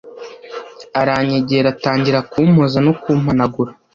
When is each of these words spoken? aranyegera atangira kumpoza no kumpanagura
aranyegera 1.01 1.67
atangira 1.73 2.19
kumpoza 2.31 2.77
no 2.85 2.93
kumpanagura 3.01 3.71